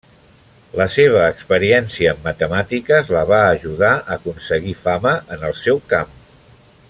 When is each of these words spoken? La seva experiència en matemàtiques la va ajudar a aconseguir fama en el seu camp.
La 0.79 0.85
seva 0.93 1.19
experiència 1.33 2.13
en 2.15 2.23
matemàtiques 2.23 3.13
la 3.17 3.23
va 3.33 3.41
ajudar 3.51 3.93
a 3.99 4.17
aconseguir 4.17 4.75
fama 4.85 5.17
en 5.37 5.49
el 5.51 5.59
seu 5.65 5.85
camp. 5.95 6.19